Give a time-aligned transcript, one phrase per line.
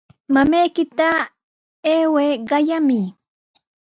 [0.33, 1.07] Mamaykita
[1.91, 3.03] ayway qayamuy.